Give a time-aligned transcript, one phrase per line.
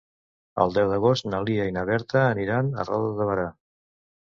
[0.63, 3.49] El deu d'agost na Lia i na Berta aniran a Roda de Berà.